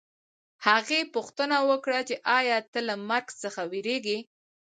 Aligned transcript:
هغې 0.67 0.99
پوښتنه 1.15 1.57
وکړه 1.69 1.99
چې 2.07 2.15
ایا 2.37 2.57
ته 2.71 2.79
له 2.87 2.95
مرګ 3.09 3.27
څخه 3.43 3.61
وېرېږې 3.71 4.17